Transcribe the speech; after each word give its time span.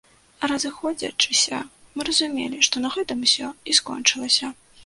Разыходзячыся, 0.51 1.59
мы 1.97 2.01
разумелі, 2.09 2.57
што 2.69 2.75
на 2.87 2.93
гэтым 2.97 3.23
усё 3.29 3.53
і 3.71 3.79
скончылася. 3.83 4.55